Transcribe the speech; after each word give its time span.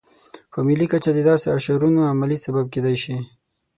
په 0.51 0.59
ملي 0.67 0.87
کچه 0.91 1.09
د 1.13 1.19
داسې 1.29 1.45
اشرونو 1.57 2.01
عملي 2.11 2.37
سبب 2.45 2.65
کېدای 2.73 2.95
شي. 3.03 3.15